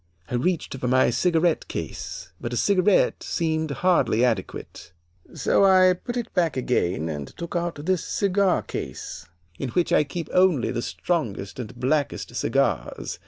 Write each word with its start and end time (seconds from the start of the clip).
I 0.31 0.33
reached 0.33 0.75
for 0.75 0.87
my 0.87 1.11
cigarette 1.11 1.67
case, 1.67 2.31
but 2.41 2.53
a 2.53 2.57
cigarette 2.57 3.21
seemed 3.21 3.69
hardly 3.69 4.25
adequate, 4.25 4.93
so 5.35 5.63
I 5.63 5.93
put 5.93 6.17
it 6.17 6.33
back 6.33 6.57
again 6.57 7.07
and 7.07 7.27
took 7.37 7.55
out 7.55 7.75
this 7.85 8.03
cigar 8.03 8.63
case, 8.63 9.27
in 9.59 9.69
which 9.69 9.93
I 9.93 10.03
keep 10.03 10.27
only 10.33 10.71
the 10.71 10.81
strongest 10.81 11.59
and 11.59 11.75
blackest 11.79 12.35
cigars. 12.35 13.19